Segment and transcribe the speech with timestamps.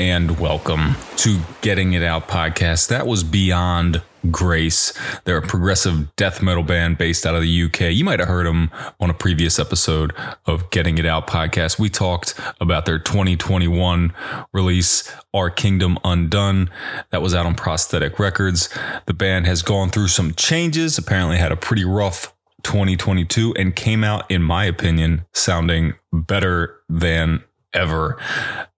[0.00, 2.88] And welcome to Getting It Out podcast.
[2.88, 4.00] That was Beyond
[4.30, 4.94] Grace.
[5.24, 7.92] They're a progressive death metal band based out of the UK.
[7.92, 10.14] You might have heard them on a previous episode
[10.46, 11.78] of Getting It Out podcast.
[11.78, 14.14] We talked about their 2021
[14.54, 16.70] release, Our Kingdom Undone.
[17.10, 18.70] That was out on Prosthetic Records.
[19.04, 24.02] The band has gone through some changes, apparently, had a pretty rough 2022 and came
[24.02, 28.18] out, in my opinion, sounding better than ever.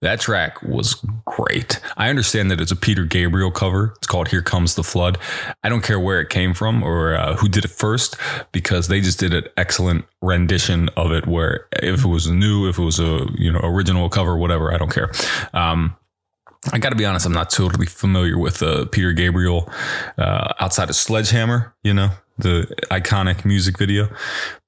[0.00, 0.94] That track was
[1.24, 1.80] great.
[1.96, 3.94] I understand that it's a Peter Gabriel cover.
[3.96, 5.18] It's called Here Comes the Flood.
[5.62, 8.16] I don't care where it came from or uh, who did it first
[8.52, 12.78] because they just did an excellent rendition of it where if it was new, if
[12.78, 15.10] it was a, you know, original cover, whatever, I don't care.
[15.54, 15.96] Um,
[16.72, 19.68] I got to be honest, I'm not totally familiar with uh, Peter Gabriel
[20.16, 24.08] uh, outside of Sledgehammer, you know, the iconic music video.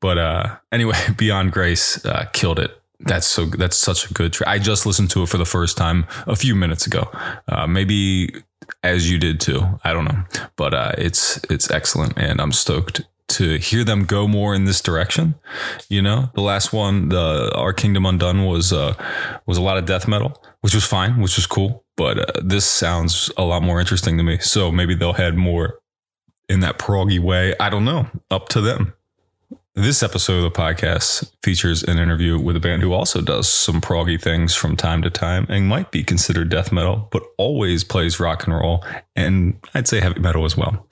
[0.00, 2.80] But uh, anyway, Beyond Grace uh, killed it.
[3.00, 3.46] That's so.
[3.46, 4.48] That's such a good track.
[4.48, 7.10] I just listened to it for the first time a few minutes ago.
[7.48, 8.34] Uh, maybe
[8.82, 9.62] as you did too.
[9.84, 10.24] I don't know,
[10.56, 14.80] but uh, it's it's excellent, and I'm stoked to hear them go more in this
[14.80, 15.34] direction.
[15.88, 18.94] You know, the last one, the Our Kingdom Undone, was uh,
[19.46, 21.84] was a lot of death metal, which was fine, which was cool.
[21.96, 24.38] But uh, this sounds a lot more interesting to me.
[24.38, 25.78] So maybe they'll head more
[26.48, 27.54] in that proggy way.
[27.58, 28.08] I don't know.
[28.30, 28.94] Up to them.
[29.76, 33.80] This episode of the podcast features an interview with a band who also does some
[33.80, 38.20] proggy things from time to time and might be considered death metal, but always plays
[38.20, 38.84] rock and roll
[39.16, 40.86] and I'd say heavy metal as well.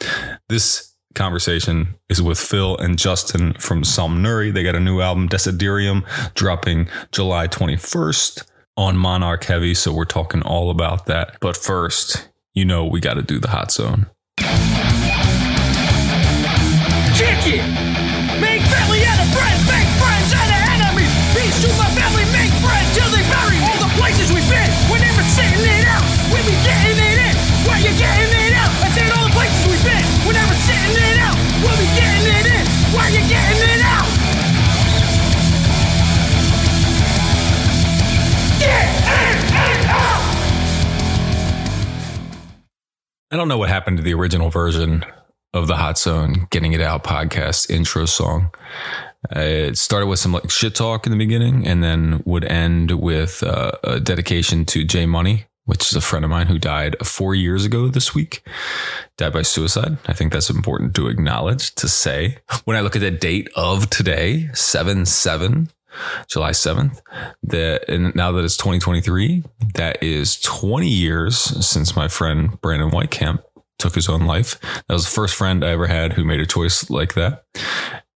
[0.48, 4.52] This conversation is with Phil and Justin from Somnuri.
[4.52, 6.04] They got a new album, Desiderium,
[6.34, 8.44] dropping July 21st
[8.76, 9.74] on Monarch Heavy.
[9.74, 11.36] So we're talking all about that.
[11.40, 14.10] But first, you know, we got to do the hot zone.
[17.14, 17.91] Kick it!
[43.42, 45.04] Don't know what happened to the original version
[45.52, 48.52] of the Hot Zone Getting It Out podcast intro song.
[49.32, 53.42] It started with some like shit talk in the beginning and then would end with
[53.42, 57.34] uh, a dedication to Jay Money, which is a friend of mine who died four
[57.34, 58.46] years ago this week.
[59.16, 59.98] Died by suicide.
[60.06, 62.38] I think that's important to acknowledge, to say.
[62.64, 65.68] When I look at the date of today, 7 7,
[66.28, 67.00] July 7th,
[67.42, 69.44] that and now that it's 2023,
[69.74, 73.42] that is 20 years since my friend Brandon Whitecamp
[73.78, 74.60] took his own life.
[74.60, 77.44] That was the first friend I ever had who made a choice like that.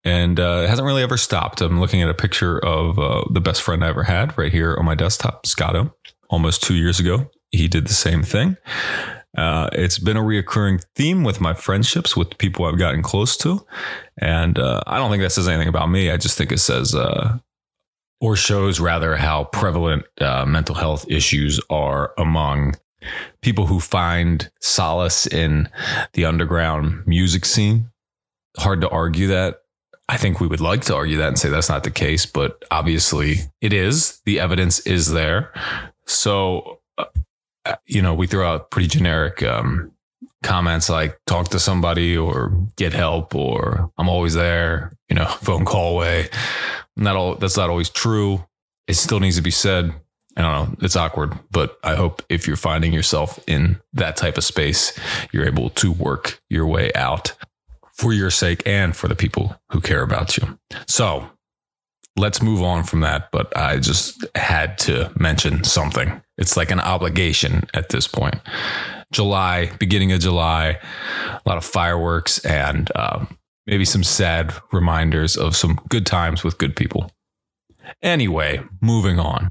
[0.05, 1.61] And uh, it hasn't really ever stopped.
[1.61, 4.77] I'm looking at a picture of uh, the best friend I ever had right here
[4.79, 5.93] on my desktop, Scotto,
[6.31, 7.29] almost two years ago.
[7.51, 8.57] He did the same thing.
[9.37, 13.67] Uh, it's been a reoccurring theme with my friendships with people I've gotten close to.
[14.19, 16.11] And uh, I don't think that says anything about me.
[16.11, 17.39] I just think it says, uh,
[18.21, 22.77] or shows rather, how prevalent uh, mental health issues are among
[23.43, 25.69] people who find solace in
[26.15, 27.91] the underground music scene.
[28.59, 29.63] Hard to argue that.
[30.09, 32.65] I think we would like to argue that and say that's not the case, but
[32.71, 34.21] obviously it is.
[34.25, 35.53] The evidence is there.
[36.07, 37.07] So, uh,
[37.87, 39.93] you know, we throw out pretty generic um,
[40.43, 45.65] comments like talk to somebody or get help or I'm always there, you know, phone
[45.65, 46.29] call away.
[46.97, 48.45] Not all that's not always true.
[48.87, 49.93] It still needs to be said.
[50.37, 50.77] I don't know.
[50.83, 54.99] It's awkward, but I hope if you're finding yourself in that type of space,
[55.33, 57.33] you're able to work your way out
[57.95, 60.59] for your sake and for the people who care about you.
[60.87, 61.31] So
[62.17, 63.31] let's move on from that.
[63.31, 66.21] But I just had to mention something.
[66.37, 68.37] It's like an obligation at this point.
[69.13, 70.79] July, beginning of July,
[71.29, 73.25] a lot of fireworks and uh,
[73.67, 77.11] maybe some sad reminders of some good times with good people.
[78.03, 79.51] Anyway, moving on.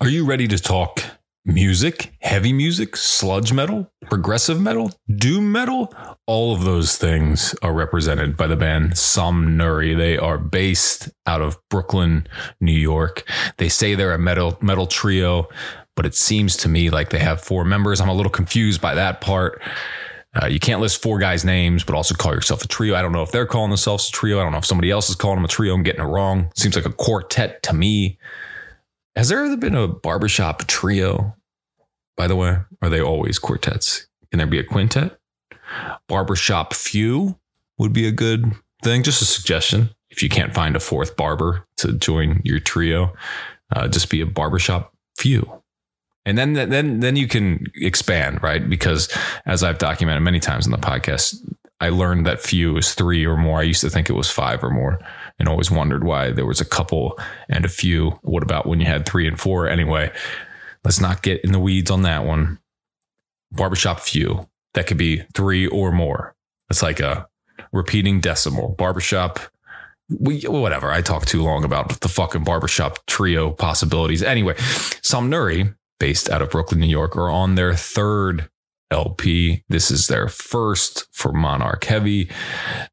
[0.00, 1.02] Are you ready to talk
[1.46, 5.94] music, heavy music, sludge metal, progressive metal, doom metal?
[6.26, 9.96] All of those things are represented by the band Somnuri.
[9.96, 12.26] They are based out of Brooklyn,
[12.60, 13.22] New York.
[13.58, 15.48] They say they're a metal metal trio,
[15.94, 18.00] but it seems to me like they have four members.
[18.00, 19.62] I'm a little confused by that part.
[20.40, 22.94] Uh, you can't list four guys' names, but also call yourself a trio.
[22.94, 24.38] I don't know if they're calling themselves a trio.
[24.38, 25.74] I don't know if somebody else is calling them a trio.
[25.74, 26.50] I'm getting it wrong.
[26.56, 28.18] Seems like a quartet to me.
[29.14, 31.34] Has there ever been a barbershop trio?
[32.16, 34.06] By the way, are they always quartets?
[34.30, 35.18] Can there be a quintet?
[36.08, 37.38] Barbershop few
[37.78, 38.52] would be a good
[38.82, 39.02] thing.
[39.02, 39.90] Just a suggestion.
[40.10, 43.14] If you can't find a fourth barber to join your trio,
[43.74, 45.62] uh, just be a barbershop few.
[46.26, 48.68] And then then then you can expand, right?
[48.68, 49.08] Because
[49.46, 51.36] as I've documented many times in the podcast,
[51.80, 53.60] I learned that few is three or more.
[53.60, 54.98] I used to think it was five or more
[55.38, 57.18] and always wondered why there was a couple
[57.48, 58.10] and a few.
[58.22, 59.68] What about when you had three and four?
[59.68, 60.10] Anyway,
[60.84, 62.58] let's not get in the weeds on that one.
[63.52, 64.48] Barbershop few.
[64.74, 66.34] That could be three or more.
[66.68, 67.28] It's like a
[67.72, 68.74] repeating decimal.
[68.76, 69.38] Barbershop
[70.08, 70.90] we whatever.
[70.90, 74.22] I talk too long about the fucking barbershop trio possibilities.
[74.22, 78.48] Anyway, Somnuri, based out of Brooklyn, New York, are on their third
[78.90, 79.64] LP.
[79.68, 82.30] This is their first for Monarch Heavy.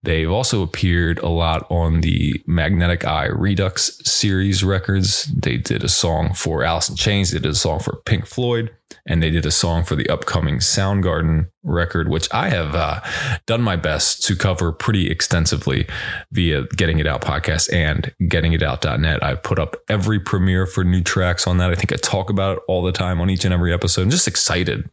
[0.02, 5.26] They've also appeared a lot on the Magnetic Eye Redux series records.
[5.26, 8.72] They did a song for Alice in Chains, they did a song for Pink Floyd,
[9.06, 13.02] and they did a song for the upcoming Soundgarden record, which I have uh,
[13.46, 15.88] done my best to cover pretty extensively
[16.32, 19.24] via Getting It Out podcast and gettingitout.net.
[19.24, 21.70] I've put up every premiere for new tracks on that.
[21.70, 24.02] I think I talk about it all the time on each and every episode.
[24.02, 24.90] I'm just excited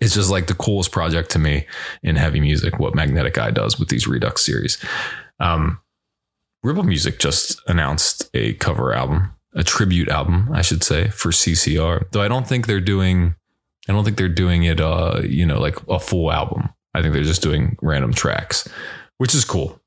[0.00, 1.66] it's just like the coolest project to me
[2.02, 4.78] in heavy music, what Magnetic Eye does with these Redux series.
[5.40, 5.80] Um,
[6.62, 12.10] Ripple Music just announced a cover album, a tribute album, I should say, for CCR.
[12.12, 13.34] Though I don't think they're doing,
[13.88, 16.68] I don't think they're doing it, uh, you know, like a full album.
[16.94, 18.68] I think they're just doing random tracks,
[19.18, 19.80] which is cool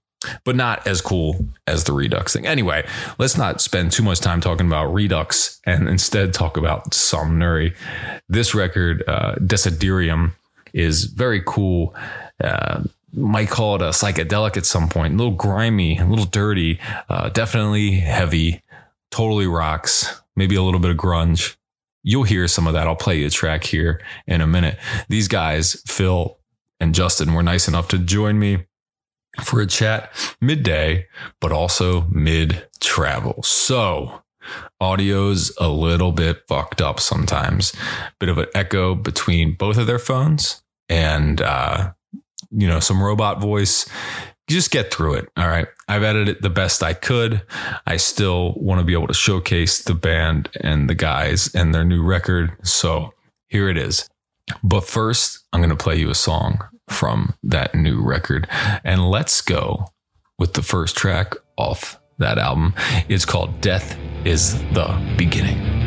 [0.43, 2.45] but not as cool as the Redux thing.
[2.45, 2.87] Anyway,
[3.17, 7.75] let's not spend too much time talking about Redux and instead talk about Somnuri.
[8.29, 10.33] This record, uh, Desiderium,
[10.73, 11.95] is very cool.
[12.43, 15.13] Uh, might call it a psychedelic at some point.
[15.13, 18.61] A little grimy, a little dirty, uh, definitely heavy,
[19.09, 21.55] totally rocks, maybe a little bit of grunge.
[22.03, 22.87] You'll hear some of that.
[22.87, 24.77] I'll play you a track here in a minute.
[25.07, 26.37] These guys, Phil
[26.79, 28.65] and Justin, were nice enough to join me
[29.39, 30.11] for a chat
[30.41, 31.07] midday,
[31.39, 33.41] but also mid travel.
[33.43, 34.23] So
[34.79, 37.73] audio's a little bit fucked up sometimes.
[38.19, 41.93] Bit of an echo between both of their phones and, uh,
[42.51, 43.87] you know, some robot voice.
[44.47, 45.29] Just get through it.
[45.37, 45.67] All right.
[45.87, 47.41] I've edited it the best I could.
[47.85, 51.85] I still want to be able to showcase the band and the guys and their
[51.85, 52.57] new record.
[52.63, 53.13] So
[53.47, 54.09] here it is.
[54.61, 56.59] But first, I'm going to play you a song
[56.91, 58.47] from that new record.
[58.83, 59.87] And let's go
[60.37, 62.73] with the first track off that album.
[63.09, 65.80] It's called Death is the Beginning.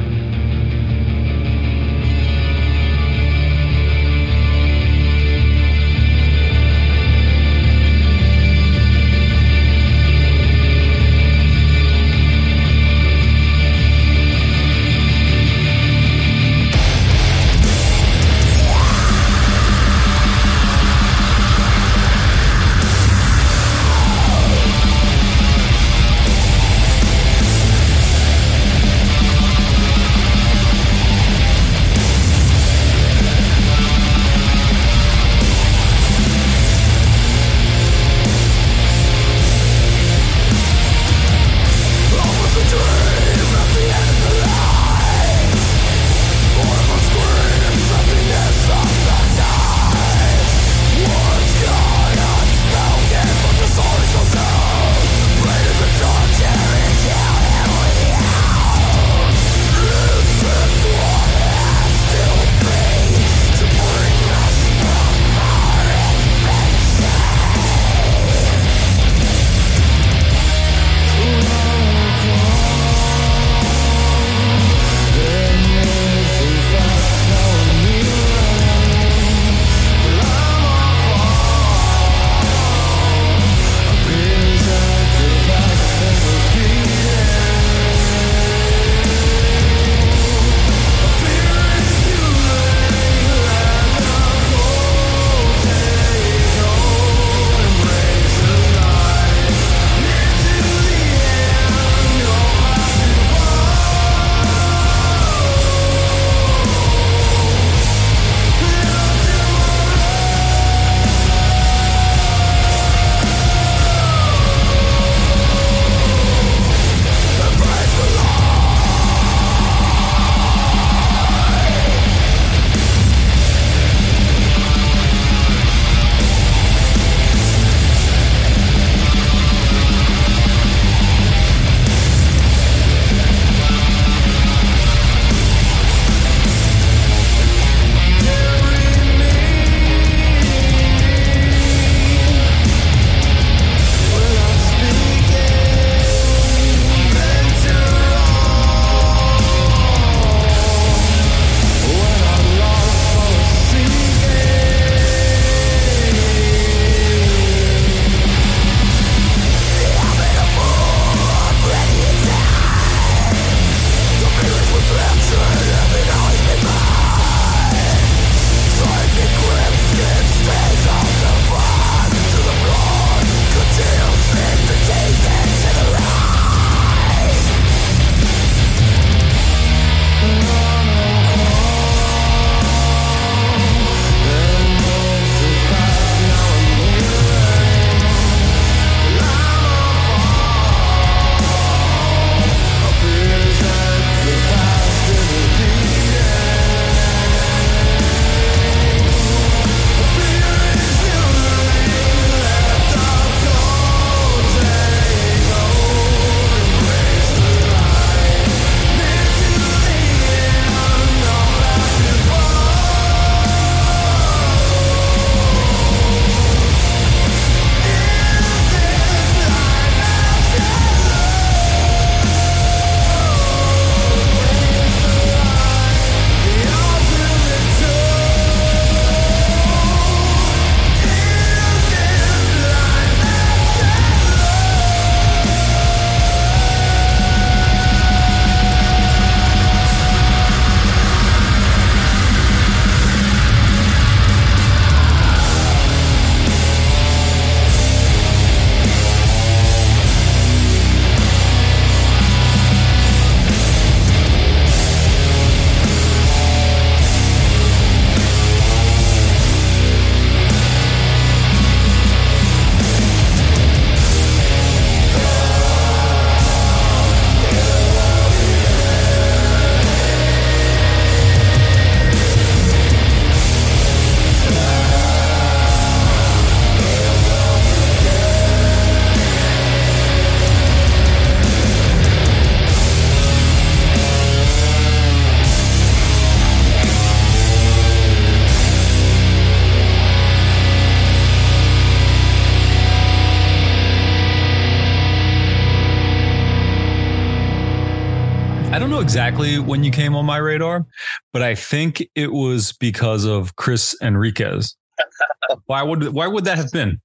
[299.04, 300.86] Exactly when you came on my radar,
[301.34, 304.76] but I think it was because of Chris Enriquez.
[305.66, 306.98] why would why would that have been?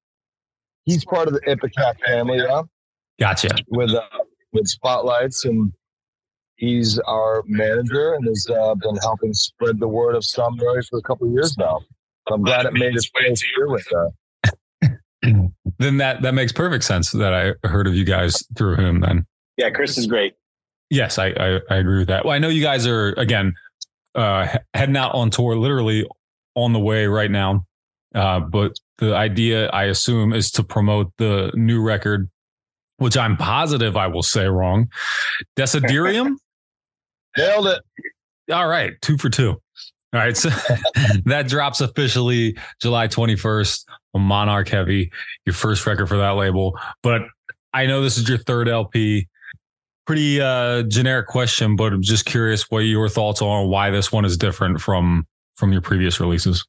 [0.85, 2.61] He's part of the Ipecac family, yeah,
[3.19, 3.49] Gotcha.
[3.67, 4.01] with uh,
[4.53, 5.73] with spotlights, and
[6.55, 11.01] he's our manager and has uh, been helping spread the word of Somnuri for a
[11.01, 11.81] couple of years now.
[12.31, 14.99] I'm glad it made its way to here with that.
[15.79, 19.01] Then that that makes perfect sense that I heard of you guys through him.
[19.01, 19.25] Then
[19.57, 20.35] Yeah, Chris is great.
[20.89, 22.25] Yes, I I, I agree with that.
[22.25, 23.53] Well, I know you guys are again
[24.15, 26.07] uh, heading out on tour, literally
[26.55, 27.65] on the way right now.
[28.13, 32.29] Uh, but the idea, I assume, is to promote the new record,
[32.97, 34.89] which I'm positive I will say wrong.
[35.57, 36.35] Desiderium.
[37.37, 37.81] Nailed it.
[38.51, 39.61] All right, two for two.
[40.11, 40.49] All right, so
[41.25, 45.11] that drops officially July 21st on Monarch Heavy,
[45.45, 46.77] your first record for that label.
[47.03, 47.21] But
[47.73, 49.27] I know this is your third LP.
[50.09, 54.11] Pretty uh, generic question, but I'm just curious what your thoughts are on why this
[54.11, 56.65] one is different from from your previous releases.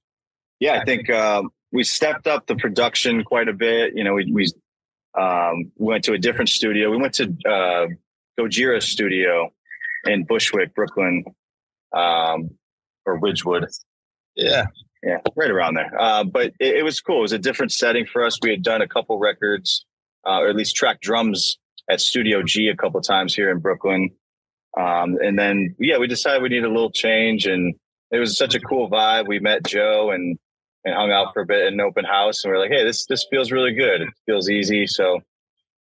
[0.58, 3.96] Yeah, I think um, we stepped up the production quite a bit.
[3.96, 4.46] You know, we we
[5.18, 6.90] um, went to a different studio.
[6.90, 7.86] We went to uh,
[8.38, 9.50] Gojira Studio
[10.04, 11.24] in Bushwick, Brooklyn,
[11.96, 12.50] um,
[13.06, 13.64] or Ridgewood.
[14.36, 14.66] Yeah.
[15.02, 15.98] Yeah, right around there.
[15.98, 17.20] Uh, but it, it was cool.
[17.20, 18.38] It was a different setting for us.
[18.42, 19.86] We had done a couple records,
[20.26, 21.56] uh, or at least tracked drums
[21.90, 24.10] at Studio G a couple times here in Brooklyn.
[24.78, 27.74] Um, and then, yeah, we decided we needed a little change, and
[28.10, 29.26] it was such a cool vibe.
[29.26, 30.38] We met Joe and
[30.84, 32.84] and hung out for a bit in an open house, and we are like, hey,
[32.84, 34.02] this this feels really good.
[34.02, 35.20] It feels easy, so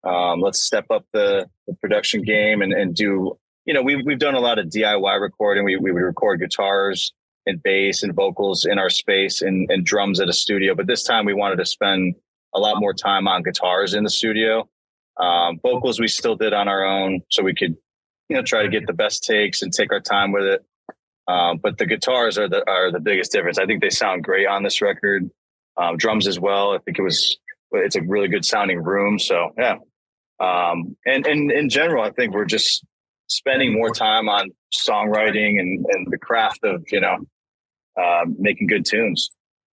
[0.04, 3.36] um, let's step up the, the production game and and do.
[3.64, 5.64] You know, we've we've done a lot of DIY recording.
[5.64, 7.12] We we would record guitars
[7.46, 10.74] and bass and vocals in our space and, and drums at a studio.
[10.74, 12.16] But this time we wanted to spend
[12.54, 14.68] a lot more time on guitars in the studio.
[15.18, 17.76] Um, vocals we still did on our own, so we could,
[18.28, 20.64] you know, try to get the best takes and take our time with it.
[21.28, 23.58] Um, but the guitars are the are the biggest difference.
[23.58, 25.30] I think they sound great on this record.
[25.78, 26.74] Um, drums as well.
[26.74, 27.36] I think it was
[27.72, 29.18] it's a really good sounding room.
[29.18, 29.76] So yeah.
[30.38, 32.84] Um, and and in general, I think we're just
[33.28, 37.16] spending more time on songwriting and, and the craft of you know
[38.00, 39.30] uh, making good tunes.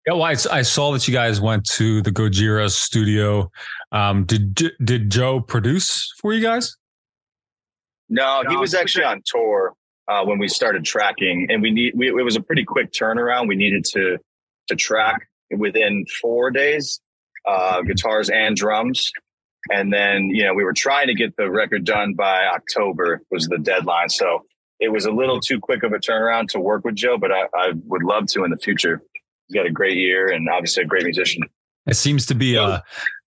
[0.05, 3.51] Yeah, well, I, I saw that you guys went to the Gojira studio.
[3.91, 6.75] Um, did did Joe produce for you guys?
[8.09, 9.73] No, he was actually on tour
[10.07, 13.47] uh, when we started tracking, and we need we, it was a pretty quick turnaround.
[13.47, 14.17] We needed to
[14.67, 16.99] to track within four days,
[17.45, 19.11] uh, guitars and drums,
[19.71, 23.47] and then you know we were trying to get the record done by October was
[23.47, 24.09] the deadline.
[24.09, 24.45] So
[24.79, 27.43] it was a little too quick of a turnaround to work with Joe, but I,
[27.53, 29.01] I would love to in the future.
[29.47, 31.43] He's got a great year and obviously a great musician.
[31.87, 32.83] It seems to be a,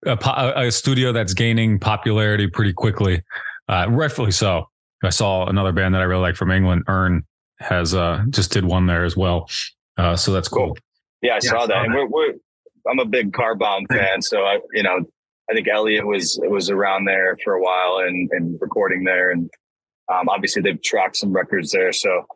[0.06, 3.22] a, a studio that's gaining popularity pretty quickly,
[3.68, 4.68] uh, rightfully so.
[5.02, 7.24] I saw another band that I really like from England, Urne,
[7.60, 9.48] has uh, just did one there as well.
[9.96, 10.76] Uh, so that's cool.
[11.22, 12.34] Yeah, I saw that, and we're, we're
[12.88, 15.00] I'm a big Car Bomb fan, so I you know
[15.50, 19.50] I think Elliot was was around there for a while and and recording there, and
[20.12, 21.92] um, obviously they've tracked some records there.
[21.92, 22.26] So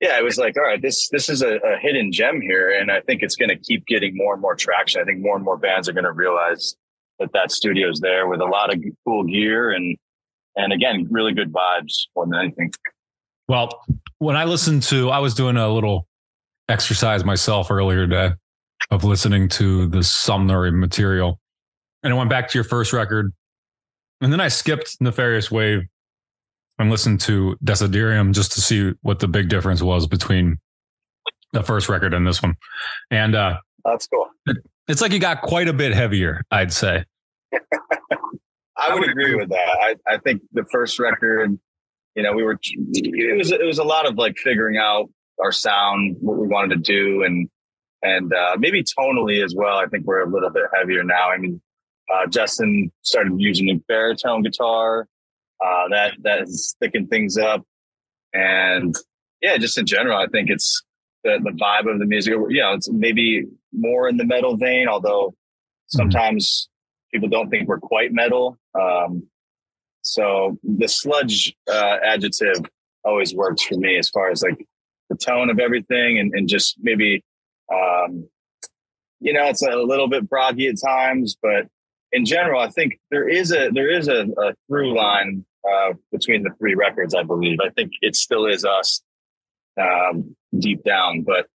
[0.00, 2.90] yeah, it was like, all right, this this is a, a hidden gem here, and
[2.90, 5.00] I think it's going to keep getting more and more traction.
[5.00, 6.74] I think more and more bands are going to realize
[7.22, 9.96] that that studio's there with a lot of cool gear and
[10.56, 12.70] and again, really good vibes more than anything.
[13.48, 13.82] Well,
[14.18, 16.06] when I listened to, I was doing a little
[16.68, 18.34] exercise myself earlier today
[18.90, 21.40] of listening to the Somnuri material,
[22.02, 23.32] and I went back to your first record,
[24.20, 25.82] and then I skipped Nefarious Wave
[26.78, 30.58] and listened to Desiderium just to see what the big difference was between
[31.52, 32.56] the first record and this one.
[33.10, 34.28] And uh, That's cool.
[34.88, 37.04] it's like you got quite a bit heavier, I'd say.
[38.76, 39.78] I would agree with that.
[39.80, 41.58] I, I think the first record,
[42.14, 45.08] you know, we were it was it was a lot of like figuring out
[45.42, 47.48] our sound, what we wanted to do, and
[48.02, 49.78] and uh, maybe tonally as well.
[49.78, 51.30] I think we're a little bit heavier now.
[51.30, 51.60] I mean,
[52.12, 55.06] uh, Justin started using a baritone guitar.
[55.64, 57.64] Uh, that that is has thickened things up,
[58.32, 58.94] and
[59.40, 60.82] yeah, just in general, I think it's
[61.22, 62.34] the the vibe of the music.
[62.48, 65.34] You know, it's maybe more in the metal vein, although
[65.86, 66.68] sometimes
[67.12, 68.58] people don't think we're quite metal.
[68.80, 69.28] Um,
[70.02, 72.64] so the sludge uh, adjective
[73.04, 74.66] always works for me as far as like
[75.10, 77.22] the tone of everything and, and just maybe,
[77.72, 78.28] um,
[79.20, 81.66] you know, it's a little bit proggy at times, but
[82.12, 86.42] in general, I think there is a there is a, a through line uh, between
[86.42, 87.14] the three records.
[87.14, 87.58] I believe.
[87.60, 89.02] I think it still is us
[89.80, 91.46] um, deep down, but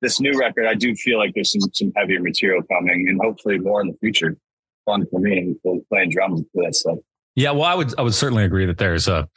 [0.00, 3.58] this new record, I do feel like there's some some heavier material coming, and hopefully
[3.58, 4.36] more in the future.
[4.84, 5.54] Fun for me
[5.88, 6.98] playing drums for that stuff.
[7.34, 9.28] Yeah, well, I would I would certainly agree that there's a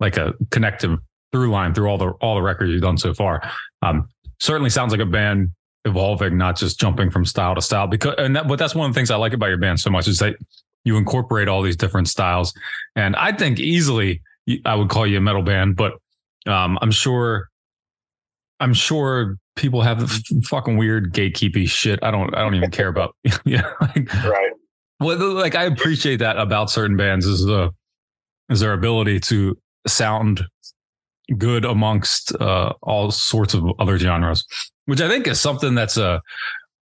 [0.00, 0.98] like a connective
[1.32, 3.42] through line through all the all the records you've done so far.
[3.82, 4.08] Um,
[4.40, 5.50] certainly sounds like a band
[5.84, 7.86] evolving, not just jumping from style to style.
[7.86, 9.90] Because and that, but that's one of the things I like about your band so
[9.90, 10.36] much is that
[10.84, 12.52] you incorporate all these different styles.
[12.96, 14.22] And I think easily
[14.64, 15.94] I would call you a metal band, but
[16.46, 17.48] um, I'm sure
[18.60, 20.10] I'm sure people have
[20.44, 21.98] fucking weird gatekeepy shit.
[22.02, 23.14] I don't I don't even care about.
[23.44, 24.52] yeah, like, right.
[25.02, 27.70] Well, like I appreciate that about certain bands is the
[28.48, 30.44] is their ability to sound
[31.38, 34.44] good amongst uh, all sorts of other genres,
[34.86, 36.20] which I think is something that's uh,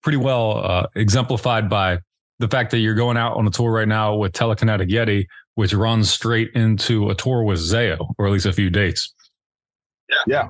[0.03, 1.99] pretty well uh, exemplified by
[2.39, 5.73] the fact that you're going out on a tour right now with Telekinetic Yeti, which
[5.73, 9.13] runs straight into a tour with Zao, or at least a few dates.
[10.27, 10.49] Yeah.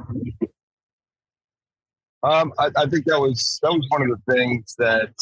[2.23, 5.15] Um, I, I think that was that was one of the things that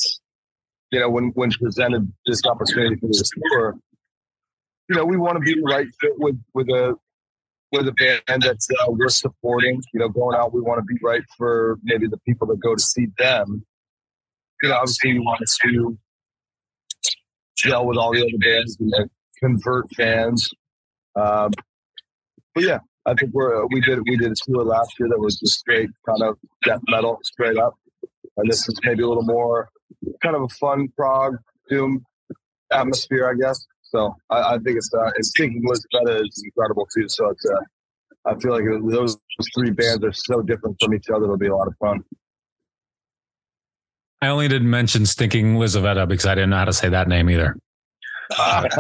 [0.93, 3.75] you know when when presented this opportunity for this tour.
[4.89, 6.95] You know, we want to be the right fit with with a
[7.73, 9.83] with a band that uh, we're supporting.
[9.95, 12.75] You know, going out, we want to be right for maybe the people that go
[12.75, 13.65] to see them.
[14.63, 15.97] You know, obviously, we want to
[17.57, 19.05] gel with all the other bands and uh,
[19.39, 20.49] convert fans.
[21.17, 21.53] Um,
[22.55, 25.41] but yeah, I think we're we did we did a tour last year that was
[25.41, 27.75] just straight kind of death metal, straight up,
[28.37, 29.71] and this is maybe a little more
[30.23, 31.37] kind of a fun prog
[31.69, 32.05] doom
[32.73, 33.65] atmosphere, I guess.
[33.83, 37.09] So I, I think it's uh, it's Stinking Lizaveta is incredible too.
[37.09, 39.19] So it's uh, I feel like those
[39.55, 41.25] three bands are so different from each other.
[41.25, 42.01] It'll be a lot of fun.
[44.23, 47.29] I only didn't mention Stinking Lizaveta because I didn't know how to say that name
[47.29, 47.57] either.
[48.39, 48.69] Uh,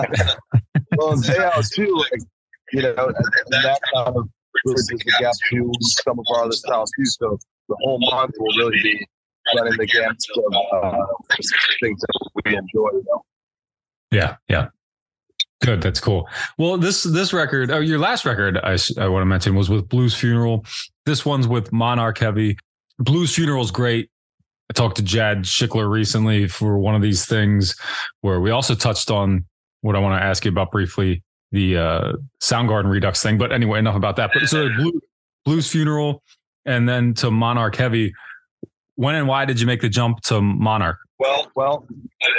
[0.96, 2.22] well, Zao too, like
[2.72, 4.28] you know, that kind of
[4.64, 7.04] bridges the gap to some of our other styles too.
[7.04, 9.06] So the whole month will really be
[9.56, 11.06] running the gamut of uh,
[11.80, 12.88] things that we enjoy.
[12.92, 13.24] You know?
[14.10, 14.68] Yeah, yeah.
[15.62, 16.28] Good, that's cool.
[16.58, 19.88] Well, this this record, oh, your last record, I, I want to mention was with
[19.88, 20.66] Blues Funeral.
[21.06, 22.56] This one's with Monarch Heavy.
[22.98, 24.10] Blues Funeral is great.
[24.70, 27.76] I talked to Jadd Shickler recently for one of these things
[28.22, 29.44] where we also touched on
[29.82, 33.38] what I want to ask you about briefly the uh, Soundgarden Redux thing.
[33.38, 34.30] But anyway, enough about that.
[34.32, 35.00] But so Blue,
[35.44, 36.22] Blues Funeral
[36.64, 38.12] and then to Monarch Heavy.
[38.96, 40.98] When and why did you make the jump to Monarch?
[41.18, 41.86] Well, well,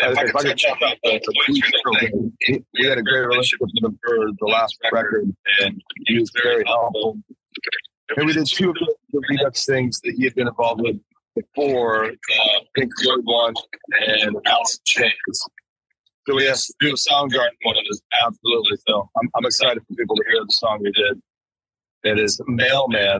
[0.02, 3.98] if, if I could jump out the, the we had a great relationship with him
[4.06, 7.18] for the last record, and he was very helpful.
[8.16, 11.00] And we did two of the Redux things that he had been involved with
[11.36, 13.54] before, uh, Pink Floyd one
[14.08, 15.48] and Alice in Chains.
[16.28, 18.02] So yes, do a Soundgarden one of those.
[18.26, 18.78] Absolutely.
[18.88, 21.22] So I'm, I'm excited for people to hear the song we did.
[22.04, 23.20] It is Mailman.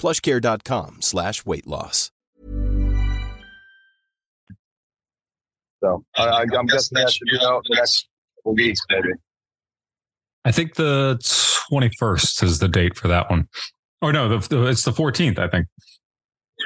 [0.00, 2.10] Plushcare.com slash weight loss.
[5.82, 8.08] So I, I'm guessing that should be out the next
[8.38, 9.08] couple weeks, maybe.
[10.46, 11.18] I think the
[11.70, 13.46] 21st is the date for that one.
[14.00, 15.66] Or no, the, the, it's the 14th, I think.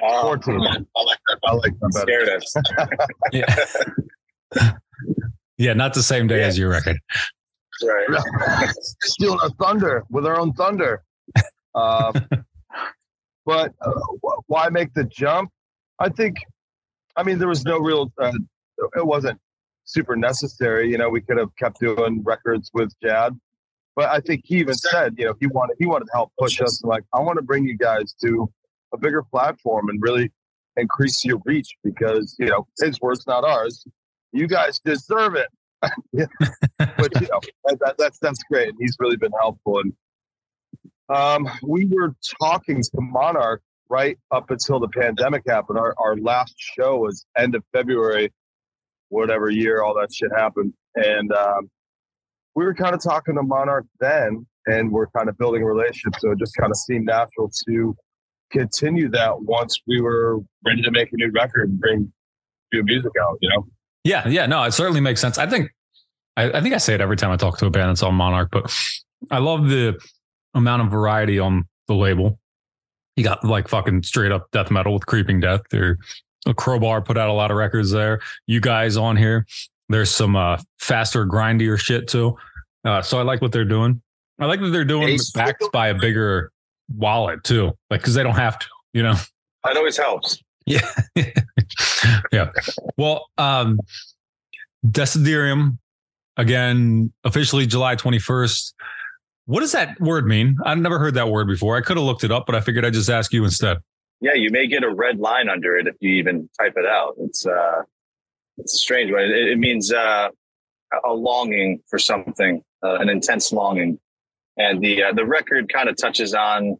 [0.00, 0.54] 14.
[0.54, 0.86] I like
[1.28, 1.38] that.
[1.44, 4.72] I like that yeah.
[5.58, 6.46] yeah, not the same day yeah.
[6.46, 6.98] as your record.
[7.82, 8.68] Right.
[9.02, 11.02] Stealing our thunder with our own thunder.
[11.76, 12.14] Um,
[13.46, 13.92] but uh,
[14.46, 15.50] why make the jump?
[15.98, 16.36] I think,
[17.16, 18.32] I mean, there was no real, uh,
[18.96, 19.38] it wasn't
[19.84, 20.90] super necessary.
[20.90, 23.38] You know, we could have kept doing records with Jadd.
[23.96, 26.60] But I think he even said, you know, he wanted he wanted to help push
[26.60, 26.82] us.
[26.82, 28.50] Like, I want to bring you guys to
[28.92, 30.32] a bigger platform and really
[30.76, 33.84] increase your reach because you know his words not ours
[34.32, 35.48] you guys deserve it
[35.82, 39.92] but you know that, that, that's that's great and he's really been helpful and
[41.08, 46.54] um, we were talking to monarch right up until the pandemic happened our, our last
[46.58, 48.32] show was end of february
[49.08, 51.70] whatever year all that shit happened and um,
[52.54, 56.14] we were kind of talking to monarch then and we're kind of building a relationship.
[56.20, 57.96] So it just kind of seemed natural to
[58.50, 62.12] continue that once we were ready to make a new record and bring
[62.72, 63.66] new music out, you know?
[64.04, 65.38] Yeah, yeah, no, it certainly makes sense.
[65.38, 65.70] I think
[66.36, 68.14] I, I think I say it every time I talk to a band that's on
[68.14, 68.72] Monarch, but
[69.30, 69.98] I love the
[70.54, 72.38] amount of variety on the label.
[73.16, 75.62] You got like fucking straight up death metal with Creeping Death.
[75.72, 75.98] Or
[76.46, 78.20] a Crowbar put out a lot of records there.
[78.46, 79.46] You guys on here.
[79.88, 82.36] There's some uh, faster, grindier shit too.
[82.84, 84.02] Uh, so I like what they're doing.
[84.38, 86.50] I like that they're doing Ace- backed by a bigger
[86.96, 89.14] wallet too, like because they don't have to, you know.
[89.62, 90.42] That always helps.
[90.66, 90.86] Yeah.
[92.32, 92.50] yeah.
[92.96, 93.78] Well, um,
[94.86, 95.78] Desiderium,
[96.36, 98.72] again, officially July 21st.
[99.46, 100.56] What does that word mean?
[100.64, 101.76] I've never heard that word before.
[101.76, 103.78] I could have looked it up, but I figured I'd just ask you instead.
[104.20, 107.14] Yeah, you may get a red line under it if you even type it out.
[107.18, 107.82] It's uh,
[108.56, 109.22] it's a strange one.
[109.22, 110.28] It, it means uh,
[111.04, 113.98] a longing for something, uh, an intense longing,
[114.56, 116.78] and the uh, the record kind of touches on,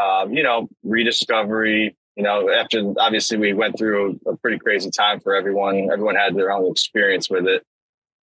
[0.00, 1.96] um, you know, rediscovery.
[2.16, 5.90] You know, after obviously we went through a pretty crazy time for everyone.
[5.92, 7.62] Everyone had their own experience with it,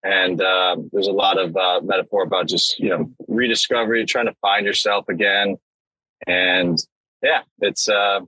[0.06, 4.36] and uh, there's a lot of uh, metaphor about just you know rediscovery, trying to
[4.40, 5.58] find yourself again,
[6.28, 6.78] and
[7.24, 8.20] yeah, it's uh,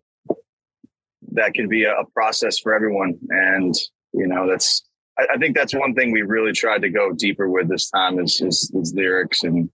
[1.33, 3.75] that can be a, process for everyone, and
[4.11, 4.83] you know that's
[5.19, 8.19] I, I think that's one thing we really tried to go deeper with this time
[8.19, 9.69] is is, is lyrics and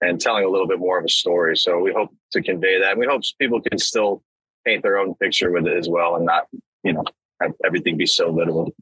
[0.00, 1.56] and telling a little bit more of a story.
[1.56, 2.96] So we hope to convey that.
[2.96, 4.22] We hope people can still
[4.64, 6.46] paint their own picture with it as well, and not
[6.82, 7.04] you know
[7.42, 8.72] have everything be so literal.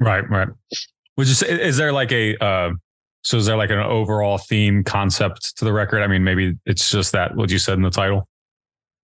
[0.00, 0.48] Right, right.
[1.28, 2.70] You say is there like a uh,
[3.22, 6.02] so is there like an overall theme concept to the record?
[6.02, 8.26] I mean, maybe it's just that what you said in the title.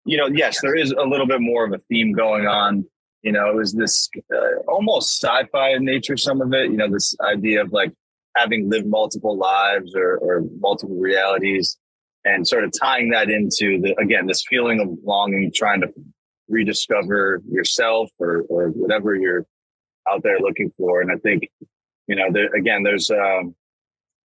[0.05, 2.85] you know, yes, there is a little bit more of a theme going on.
[3.23, 6.17] You know, it was this uh, almost sci-fi in nature.
[6.17, 7.93] Some of it, you know, this idea of like
[8.37, 11.77] having lived multiple lives or, or multiple realities,
[12.25, 15.89] and sort of tying that into the again this feeling of longing, trying to
[16.49, 19.47] rediscover yourself or or whatever you're
[20.11, 21.01] out there looking for.
[21.01, 21.49] And I think,
[22.13, 23.55] you know, there, again, there's um,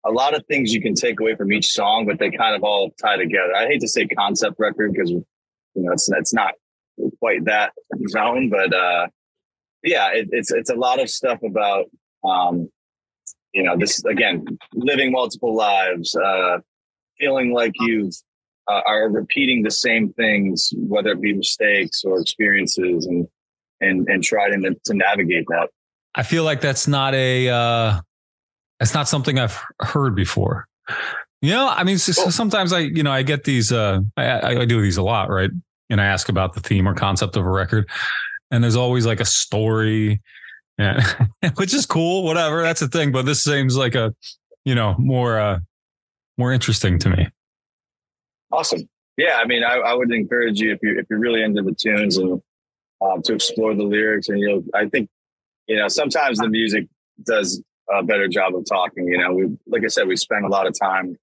[0.05, 2.61] a lot of things you can take away from each song, but they kind of
[2.61, 3.55] all tie together.
[3.55, 5.23] I hate to say concept record because you
[5.75, 6.55] know it's it's not
[7.19, 7.71] quite that
[8.09, 9.07] zone, but uh,
[9.81, 11.85] yeah, it, it's it's a lot of stuff about
[12.25, 12.69] um,
[13.53, 16.57] you know this again living multiple lives, uh,
[17.17, 18.13] feeling like you've
[18.67, 23.25] uh, are repeating the same things, whether it be mistakes or experiences, and
[23.79, 25.69] and and trying to, to navigate that.
[26.15, 28.01] I feel like that's not a uh
[28.79, 30.67] that's not something I've heard before.
[31.41, 34.81] You know, I mean, sometimes I, you know, I get these, uh, I, I do
[34.81, 35.49] these a lot, right?
[35.89, 37.89] And I ask about the theme or concept of a record,
[38.51, 40.21] and there's always like a story,
[40.77, 41.01] yeah,
[41.55, 42.61] which is cool, whatever.
[42.61, 43.11] That's the thing.
[43.11, 44.13] But this seems like a,
[44.65, 45.59] you know, more, uh,
[46.37, 47.27] more interesting to me.
[48.51, 48.89] Awesome.
[49.17, 51.73] Yeah, I mean, I, I would encourage you if you if you're really into the
[51.73, 52.41] tunes and
[53.01, 55.09] um, to explore the lyrics, and you know, I think
[55.69, 56.87] you know sometimes the music
[57.25, 59.07] does a better job of talking.
[59.07, 61.15] You know, we like I said, we spend a lot of time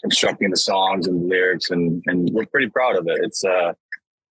[0.00, 3.18] constructing the songs and the lyrics, and and we're pretty proud of it.
[3.22, 3.74] It's uh,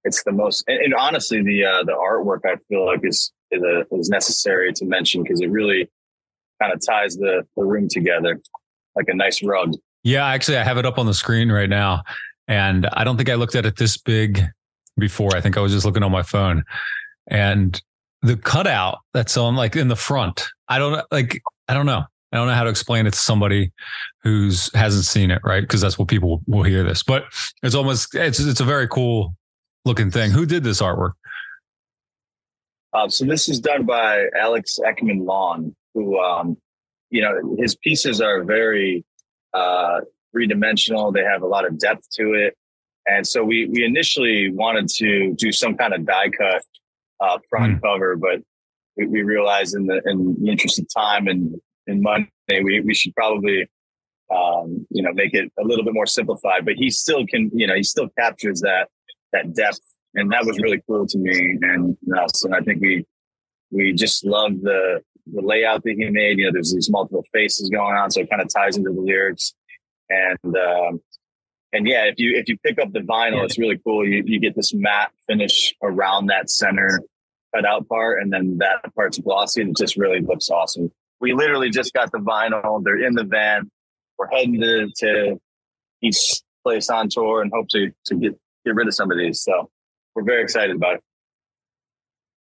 [0.04, 3.62] it's the most, and, and honestly, the uh, the artwork I feel like is is,
[3.62, 5.90] a, is necessary to mention because it really
[6.62, 8.40] kind of ties the the room together
[8.96, 9.74] like a nice rug.
[10.04, 12.04] Yeah, actually, I have it up on the screen right now,
[12.48, 14.42] and I don't think I looked at it this big
[14.98, 15.36] before.
[15.36, 16.64] I think I was just looking on my phone,
[17.28, 17.82] and
[18.22, 20.48] the cutout that's on like in the front.
[20.68, 21.42] I don't like.
[21.68, 22.04] I don't know.
[22.32, 23.72] I don't know how to explain it to somebody
[24.24, 25.62] who's hasn't seen it, right?
[25.62, 27.02] Because that's what people will hear this.
[27.02, 27.26] But
[27.64, 29.36] it's almost it's it's a very cool
[29.86, 30.32] looking thing.
[30.32, 31.14] Who did this artwork?
[32.94, 36.58] Um, so this is done by Alex Eckman-Lawn, who, um,
[37.12, 39.06] you know, his pieces are very
[39.54, 40.00] uh,
[40.32, 41.12] three dimensional.
[41.12, 42.56] They have a lot of depth to it,
[43.08, 46.64] and so we we initially wanted to do some kind of die cut
[47.22, 48.40] uh, front cover, but
[48.98, 51.56] we, we realized in the in the interest of time and
[51.88, 53.68] and money, we we should probably.
[54.32, 57.66] Um, you know, make it a little bit more simplified, but he still can, you
[57.66, 58.88] know, he still captures that
[59.34, 59.82] that depth
[60.16, 62.44] and that was really cool to me and us.
[62.44, 63.06] And I think we
[63.72, 65.02] we just love the
[65.32, 66.40] the layout that he made.
[66.40, 69.02] You know, there's these multiple faces going on, so it kind of ties into the
[69.02, 69.54] lyrics.
[70.10, 71.02] And um,
[71.72, 74.08] and yeah, if you if you pick up the vinyl, it's really cool.
[74.08, 77.02] You you get this matte finish around that center
[77.54, 80.92] cutout part, and then that part's glossy, and it just really looks awesome.
[81.22, 82.84] We literally just got the vinyl.
[82.84, 83.70] They're in the van.
[84.18, 85.42] We're heading to, to
[86.02, 89.42] each place on tour and hope to to get get rid of some of these.
[89.42, 89.70] So
[90.16, 91.04] we're very excited about it.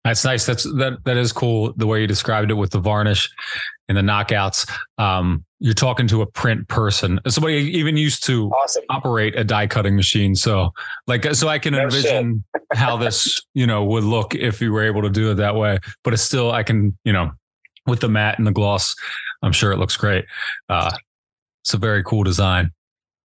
[0.08, 0.46] That's nice.
[0.46, 3.30] That's that that is cool the way you described it with the varnish
[3.90, 4.70] and the knockouts.
[4.98, 8.84] Um, you're talking to a print person, somebody even used to Awesome.
[8.90, 10.36] operate a die cutting machine.
[10.36, 10.72] So
[11.08, 12.44] like so I can No envision
[12.74, 15.80] how this, you know, would look if you were able to do it that way.
[16.04, 17.32] But it's still I can, you know,
[17.86, 18.96] with the matte and the gloss,
[19.42, 20.26] I'm sure it looks great.
[20.70, 20.92] Uh
[21.64, 22.72] it's a very cool design.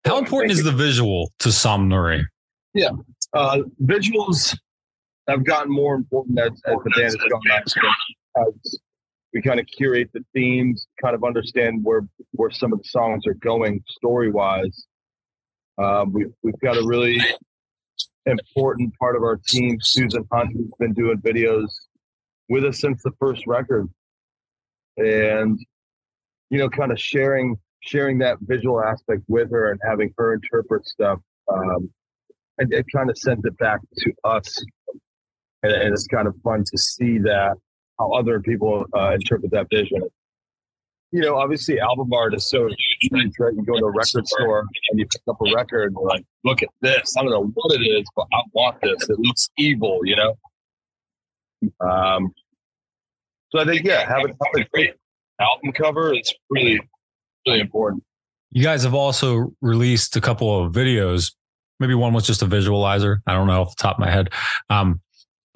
[0.04, 2.24] How important is the visual to Somnuri?
[3.32, 4.56] uh, visuals
[5.28, 7.92] have gotten more important as, as the band has gone
[8.36, 8.46] on.
[8.48, 8.78] As
[9.32, 12.02] we kind of curate the themes, kind of understand where
[12.32, 14.86] where some of the songs are going story wise.
[15.78, 17.20] Um, we've we've got a really
[18.26, 21.68] important part of our team, Susan Hunt, who's been doing videos
[22.48, 23.88] with us since the first record,
[24.96, 25.58] and
[26.50, 30.86] you know, kind of sharing sharing that visual aspect with her and having her interpret
[30.86, 31.20] stuff.
[31.52, 31.90] Um,
[32.58, 34.64] and it kind of sends it back to us.
[35.66, 37.56] And, and it's kind of fun to see that
[37.98, 40.02] how other people uh, interpret that vision.
[41.12, 42.68] You know, obviously, album art is so
[43.00, 43.54] huge, right?
[43.54, 44.60] You go to a record store
[44.90, 47.14] and you pick up a record and like, look at this.
[47.16, 49.08] I don't know what it is, but I want this.
[49.08, 50.36] It looks evil, you know?
[51.80, 52.32] Um,
[53.50, 54.94] so I think, yeah, having, a great
[55.40, 56.80] album cover is really,
[57.46, 58.02] really important.
[58.50, 61.32] You guys have also released a couple of videos.
[61.78, 63.18] Maybe one was just a visualizer.
[63.26, 64.30] I don't know off the top of my head.
[64.70, 65.00] Um,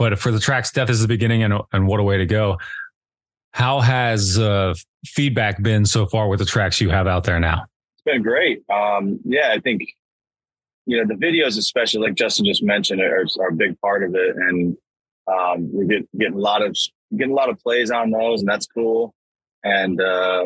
[0.00, 2.58] but for the tracks "Death Is the Beginning" and and "What a Way to Go,"
[3.52, 4.74] how has uh,
[5.04, 7.66] feedback been so far with the tracks you have out there now?
[7.94, 8.62] It's been great.
[8.70, 9.82] Um, yeah, I think
[10.86, 14.14] you know the videos, especially like Justin just mentioned, are, are a big part of
[14.14, 14.76] it, and
[15.30, 16.74] um, we get getting a lot of
[17.14, 19.14] getting a lot of plays on those, and that's cool.
[19.64, 20.44] And uh,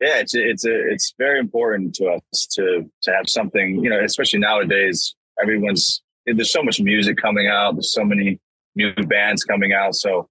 [0.00, 3.82] yeah, it's it's a, it's very important to us to to have something.
[3.82, 7.74] You know, especially nowadays, everyone's there's so much music coming out.
[7.74, 8.38] There's so many
[8.74, 10.28] new bands coming out, so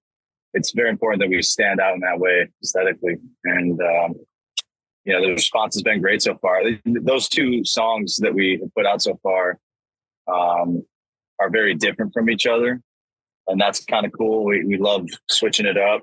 [0.54, 3.16] it's very important that we stand out in that way aesthetically.
[3.44, 4.14] And um,
[5.04, 6.62] the response has been great so far.
[6.84, 9.58] Those two songs that we put out so far
[10.32, 10.84] um,
[11.38, 12.80] are very different from each other,
[13.46, 14.44] and that's kind of cool.
[14.44, 16.02] We we love switching it up.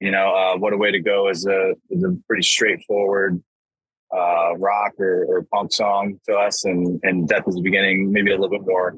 [0.00, 3.42] You know, uh, what a way to go is a is a pretty straightforward
[4.14, 8.30] uh, rock or, or punk song to us, and and Death is the beginning, maybe
[8.30, 8.96] a little bit more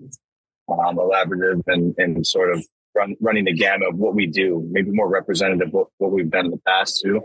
[0.69, 2.65] um, elaborative and and sort of
[2.95, 6.47] run, running the gamut of what we do, maybe more representative of what, we've done
[6.47, 7.21] in the past too.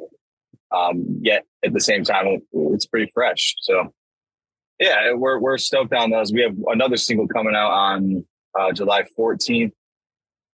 [0.71, 3.55] Um, yet at the same time, it's pretty fresh.
[3.59, 3.93] So
[4.79, 6.31] yeah, we're we're stoked on those.
[6.31, 8.25] We have another single coming out on
[8.59, 9.71] uh, July 14th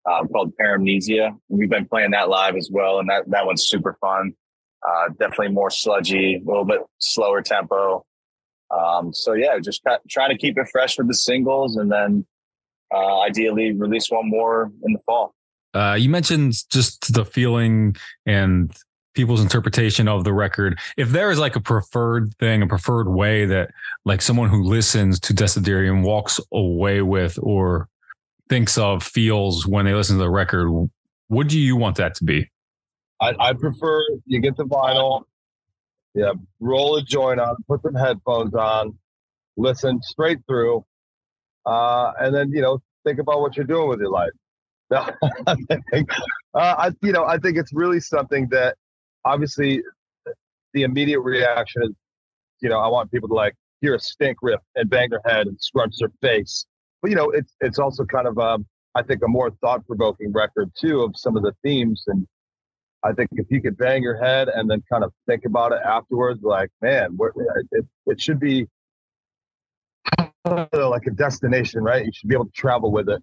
[0.05, 1.31] uh, called Paramnesia.
[1.47, 4.33] We've been playing that live as well, and that that one's super fun.
[4.87, 8.05] Uh, definitely more sludgy, a little bit slower tempo.
[8.71, 12.25] Um, so yeah, just trying to keep it fresh with the singles, and then
[12.93, 15.33] uh, ideally release one more in the fall.
[15.73, 18.75] Uh, you mentioned just the feeling and
[19.13, 20.79] people's interpretation of the record.
[20.97, 23.71] If there is like a preferred thing, a preferred way that
[24.05, 27.87] like someone who listens to Desiderium walks away with or
[28.47, 30.89] thinks of, feels when they listen to the record,
[31.27, 32.49] what do you want that to be?
[33.21, 35.23] I, I prefer you get the vinyl,
[36.15, 38.97] yeah, roll a joint on, put some headphones on,
[39.57, 40.85] listen straight through,
[41.69, 44.31] uh, and then you know think about what you're doing with your life.
[46.55, 48.75] Uh, I you know I think it's really something that
[49.23, 49.83] obviously
[50.73, 51.91] the immediate reaction is
[52.59, 55.45] you know I want people to like hear a stink riff and bang their head
[55.45, 56.65] and scrunch their face,
[57.03, 58.65] but you know it's it's also kind of um,
[58.95, 62.27] I think a more thought provoking record too of some of the themes and
[63.03, 65.79] I think if you could bang your head and then kind of think about it
[65.85, 67.17] afterwards, like, man,
[67.71, 68.67] it, it should be
[70.45, 72.05] like a destination, right?
[72.05, 73.21] You should be able to travel with it.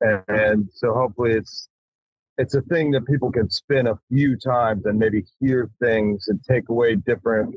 [0.00, 1.68] And, and so hopefully it's,
[2.36, 6.40] it's a thing that people can spin a few times and maybe hear things and
[6.48, 7.54] take away different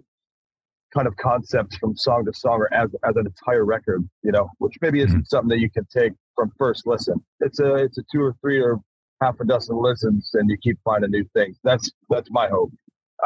[0.93, 4.49] kind of concepts from song to song or as, as an entire record, you know,
[4.59, 7.15] which maybe isn't something that you can take from first listen.
[7.39, 8.79] It's a, it's a two or three or
[9.21, 11.57] half a dozen listens and you keep finding new things.
[11.63, 12.71] That's that's my hope.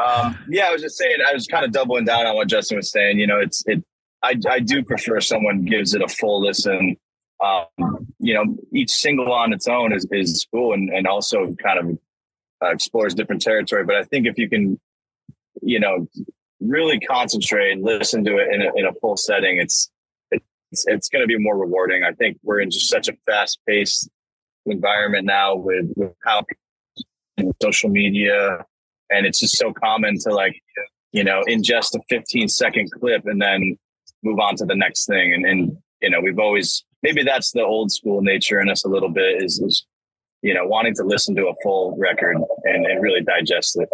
[0.02, 2.78] Um, yeah, I was just saying, I was kind of doubling down on what Justin
[2.78, 3.18] was saying.
[3.18, 3.84] You know, it's it.
[4.22, 6.96] I I do prefer someone gives it a full listen.
[7.44, 7.66] Um,
[8.20, 11.98] you know, each single on its own is is cool and and also kind of
[12.62, 13.84] uh, explores different territory.
[13.84, 14.80] But I think if you can,
[15.60, 16.08] you know,
[16.60, 19.90] really concentrate and listen to it in a, in a full setting, it's
[20.30, 22.04] it's it's going to be more rewarding.
[22.04, 24.08] I think we're in just such a fast paced
[24.66, 26.44] environment now with, with how
[27.60, 28.64] social media
[29.10, 30.60] and it's just so common to like
[31.12, 33.76] you know ingest a 15 second clip and then
[34.22, 37.62] move on to the next thing and, and you know we've always maybe that's the
[37.62, 39.84] old school nature in us a little bit is, is
[40.42, 43.88] you know, wanting to listen to a full record and, and really digest it.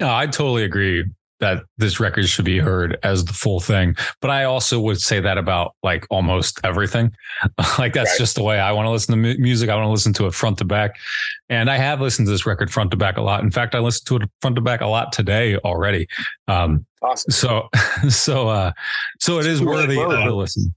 [0.00, 1.04] No, I totally agree
[1.44, 3.94] that this record should be heard as the full thing.
[4.22, 7.12] But I also would say that about like almost everything.
[7.78, 8.18] like that's Right.
[8.18, 9.68] just the way I want to listen to mu- music.
[9.68, 10.96] I want to listen to it front to back.
[11.50, 13.42] And I have listened to this record front to back a lot.
[13.42, 16.08] In fact, I listened to it front to back a lot today already.
[16.48, 17.30] Um, Awesome.
[17.30, 17.68] so,
[18.08, 18.72] so, uh,
[19.20, 20.74] so it is worthy for of a listen.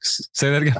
[0.00, 0.76] Say that again.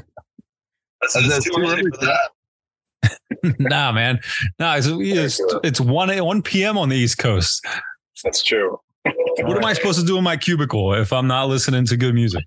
[1.15, 3.55] And that's too early for that.
[3.59, 4.19] nah, man.
[4.59, 6.79] Nah, it's, it's, it's 1, 1 p.m.
[6.79, 7.65] on the East Coast.
[8.25, 8.81] That's true.
[9.41, 12.15] What am I supposed to do in my cubicle if I'm not listening to good
[12.15, 12.45] music?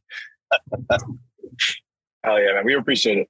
[2.23, 2.65] Hell yeah, man.
[2.65, 3.29] We appreciate it.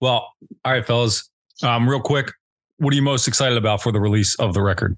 [0.00, 0.32] Well,
[0.64, 1.28] all right, fellas.
[1.62, 2.32] Um, real quick,
[2.78, 4.96] what are you most excited about for the release of the record?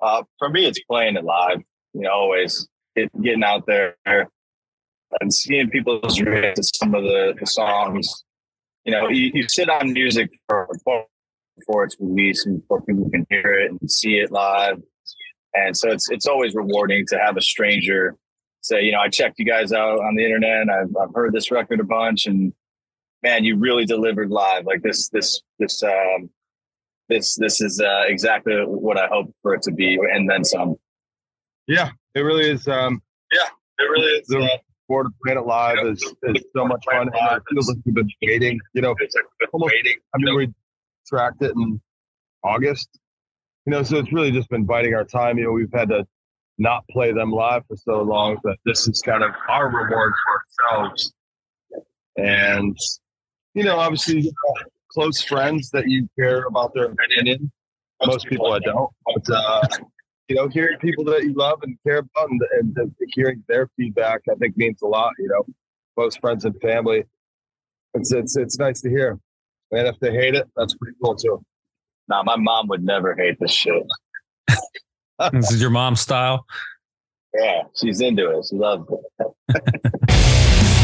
[0.00, 1.58] Uh, for me, it's playing it live.
[1.92, 7.34] You know, always get, getting out there and seeing people's reactions to some of the,
[7.38, 8.24] the songs.
[8.84, 10.68] You know, you, you sit on music for
[11.58, 14.80] before it's released and before people can hear it and see it live.
[15.54, 18.16] And so it's it's always rewarding to have a stranger
[18.60, 20.62] say, you know, I checked you guys out on the internet.
[20.62, 22.52] And I've I've heard this record a bunch, and
[23.22, 24.64] man, you really delivered live.
[24.66, 26.30] Like this this this um
[27.08, 30.76] this this is uh, exactly what I hoped for it to be, and then some.
[31.66, 32.66] Yeah, it really is.
[32.68, 34.26] Um, Yeah, it really is.
[34.28, 37.10] The- Board of Planet Live is, is so much fun.
[37.12, 38.58] And it feels like we've been waiting.
[38.72, 39.98] You know, It's like Almost- waiting.
[40.14, 40.48] I mean, we
[41.06, 41.78] tracked it in
[42.42, 42.88] August.
[43.68, 45.36] You know, so it's really just been biting our time.
[45.36, 46.06] You know, we've had to
[46.56, 50.72] not play them live for so long that this is kind of our reward for
[50.72, 51.12] ourselves.
[52.16, 52.74] And,
[53.52, 57.52] you know, obviously, uh, close friends that you care about their opinion.
[58.06, 58.90] Most people I don't.
[59.04, 59.66] But, uh,
[60.28, 63.68] you know, hearing people that you love and care about and, and, and hearing their
[63.76, 65.44] feedback, I think means a lot, you know,
[65.94, 67.04] close friends and family.
[67.92, 69.18] It's, it's, it's nice to hear.
[69.72, 71.44] And if they hate it, that's pretty cool too.
[72.08, 73.82] Nah, my mom would never hate this shit.
[75.32, 76.46] This is your mom's style.
[77.34, 78.46] Yeah, she's into it.
[78.48, 78.86] She loves
[79.50, 80.74] it.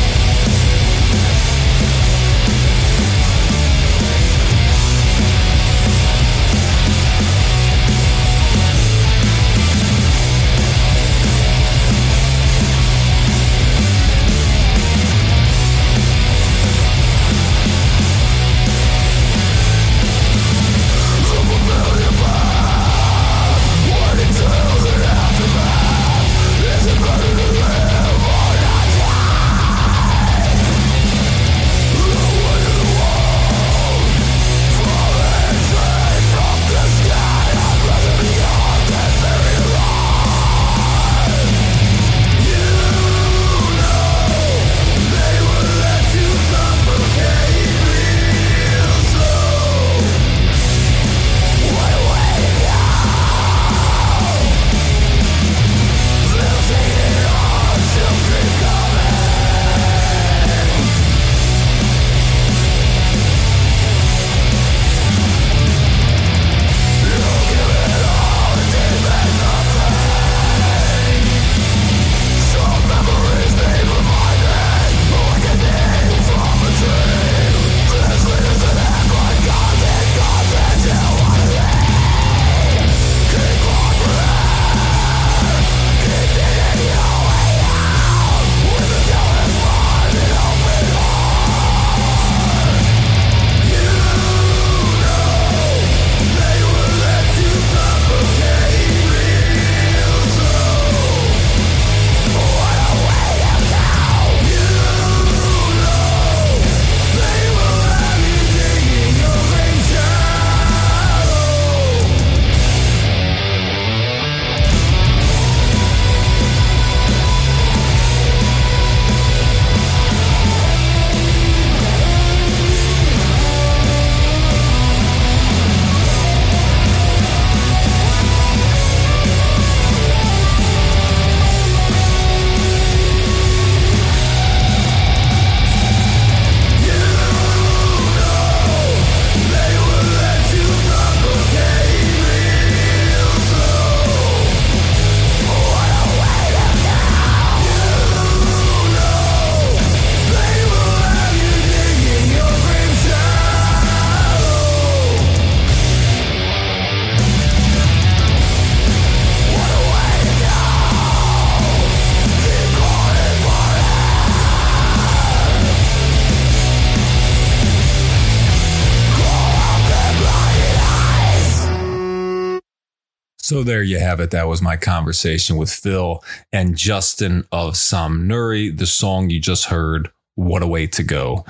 [173.55, 174.33] So there you have it.
[174.33, 178.77] That was my conversation with Phil and Justin of Somnuri.
[178.77, 181.45] The song you just heard, What a Way to Go,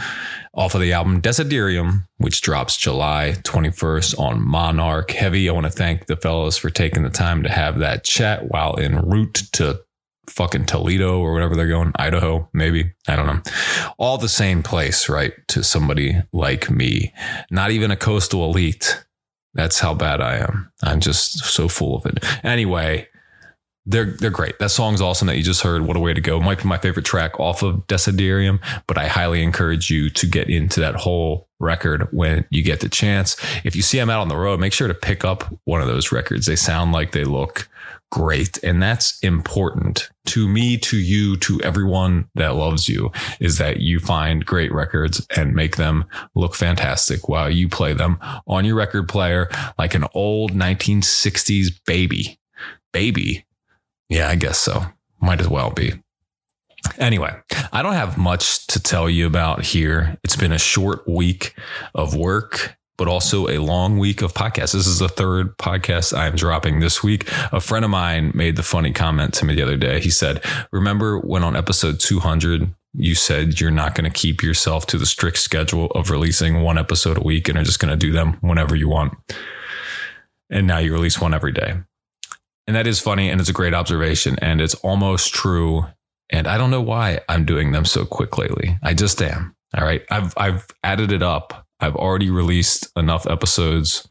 [0.52, 5.48] off of the album Desiderium, which drops July 21st on MNRK Heavy.
[5.48, 8.78] I want to thank the fellows for taking the time to have that chat while
[8.78, 9.80] en route to
[10.28, 12.92] fucking Toledo or whatever they're going, Idaho, maybe.
[13.08, 13.40] I don't know.
[13.96, 15.32] All the same place, right?
[15.48, 17.14] To somebody like me.
[17.50, 19.03] Not even a coastal elite.
[19.54, 20.70] That's how bad I am.
[20.82, 22.24] I'm just so full of it.
[22.42, 23.08] Anyway,
[23.86, 24.58] they're they're great.
[24.58, 25.82] That song's awesome that you just heard.
[25.82, 26.40] What a way to go.
[26.40, 30.48] Might be my favorite track off of Desiderium, but I highly encourage you to get
[30.48, 33.36] into that whole record when you get the chance.
[33.62, 35.86] If you see them out on the road, make sure to pick up one of
[35.86, 36.46] those records.
[36.46, 37.68] They sound like they look
[38.14, 38.62] great.
[38.62, 43.10] And that's important to me, to you, to everyone that loves you
[43.40, 46.04] is that you find great records and make them
[46.36, 49.48] look fantastic while you play them on your record player
[49.78, 52.38] like an old 1960s baby.
[52.92, 53.44] Baby.
[54.08, 54.84] Yeah, I guess so.
[55.20, 55.94] Might as well be.
[56.98, 57.34] Anyway,
[57.72, 60.18] I don't have much to tell you about here.
[60.22, 61.56] It's been a short week
[61.96, 64.72] of work but also a long week of podcasts.
[64.72, 67.28] This is the third podcast I'm dropping this week.
[67.52, 70.00] A friend of mine made the funny comment to me the other day.
[70.00, 74.86] He said, Remember when on episode 200, you said you're not going to keep yourself
[74.86, 77.96] to the strict schedule of releasing one episode a week and are just going to
[77.96, 79.14] do them whenever you want.
[80.50, 81.74] And now you release one every day.
[82.66, 85.86] And that is funny and it's a great observation and it's almost true.
[86.30, 88.78] And I don't know why I'm doing them so quick lately.
[88.82, 89.54] I just am.
[89.76, 90.02] All right.
[90.10, 94.08] I've I've added it up I've already released enough episodes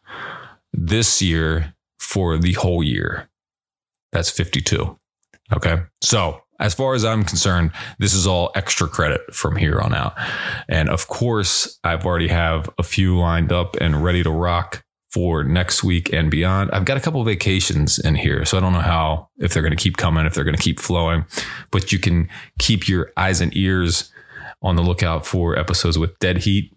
[0.72, 3.30] this year for the whole year.
[4.12, 4.98] That's 52.
[5.54, 5.84] Okay.
[6.02, 10.14] So, as far as I'm concerned, this is all extra credit from here on out.
[10.70, 15.44] And of course, I've already have a few lined up and ready to rock for
[15.44, 16.72] next week and beyond.
[16.72, 19.76] I've got a couple vacations in here, so I don't know how if they're going
[19.76, 21.26] to keep coming, if they're going to keep flowing,
[21.70, 24.12] but you can keep your eyes and ears
[24.62, 26.74] on the lookout for episodes with Dead Heat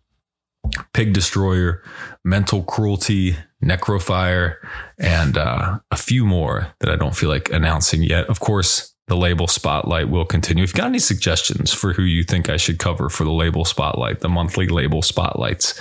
[0.93, 1.83] Pig Destroyer,
[2.25, 4.57] Mental Cruelty, Necrofire,
[4.99, 8.27] and uh, a few more that I don't feel like announcing yet.
[8.27, 10.65] Of course, the label spotlight will continue.
[10.65, 13.65] If you've got any suggestions for who you think I should cover for the label
[13.65, 15.81] spotlight, the monthly label spotlights,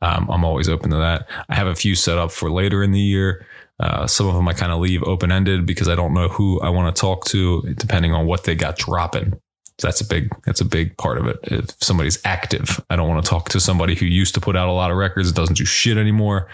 [0.00, 1.28] um, I'm always open to that.
[1.48, 3.46] I have a few set up for later in the year.
[3.78, 6.60] Uh, some of them I kind of leave open ended because I don't know who
[6.60, 9.40] I want to talk to, depending on what they got dropping.
[9.78, 11.38] That's a big that's a big part of it.
[11.44, 14.68] If somebody's active, I don't want to talk to somebody who used to put out
[14.68, 16.48] a lot of records, doesn't do shit anymore.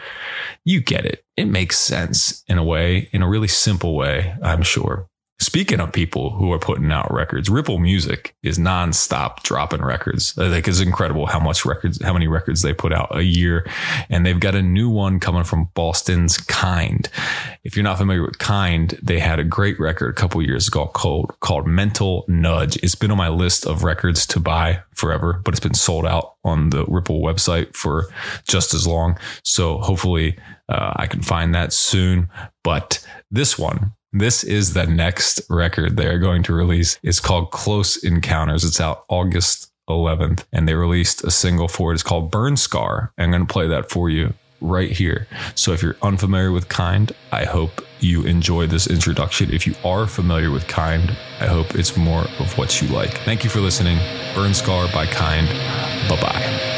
[0.64, 1.24] You get it.
[1.36, 5.08] It makes sense in a way, in a really simple way, I'm sure.
[5.40, 10.32] Speaking of people who are putting out records, Ripple Music is nonstop dropping records.
[10.32, 13.64] Think it's incredible how much records, how many records they put out a year.
[14.10, 17.08] And they've got a new one coming from Boston's Kind.
[17.62, 20.86] If you're not familiar with Kind, they had a great record a couple years ago
[20.86, 22.76] called, called Mental Nudge.
[22.78, 26.34] It's been on my list of records to buy forever, but it's been sold out
[26.42, 28.08] on the Ripple website for
[28.48, 29.16] just as long.
[29.44, 30.36] So hopefully
[30.68, 32.28] uh, I can find that soon.
[32.64, 36.98] But this one, this is the next record they're going to release.
[37.02, 38.64] It's called Close Encounters.
[38.64, 41.94] It's out August 11th, and they released a single for it.
[41.94, 43.12] It's called Burn Scar.
[43.18, 45.26] I'm going to play that for you right here.
[45.54, 49.52] So if you're unfamiliar with Kind, I hope you enjoy this introduction.
[49.52, 53.18] If you are familiar with Kind, I hope it's more of what you like.
[53.18, 53.98] Thank you for listening.
[54.34, 55.48] Burn Scar by Kind.
[56.08, 56.77] Bye bye.